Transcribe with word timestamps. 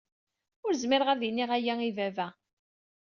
Ur 0.65 0.71
zmireɣ 0.81 1.09
ad 1.09 1.21
iniɣ 1.29 1.49
aya 1.57 1.73
i 1.89 1.91
baba. 1.97 2.27